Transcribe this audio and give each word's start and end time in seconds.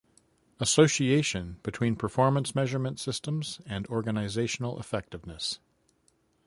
Association 0.59 1.59
between 1.61 1.95
Performance 1.95 2.55
Measurement 2.55 2.99
Systems 2.99 3.61
and 3.67 3.87
Organisational 3.87 4.79
Effectiveness. 4.79 5.59